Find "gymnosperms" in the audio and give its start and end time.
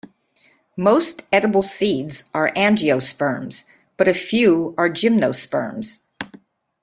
4.89-5.99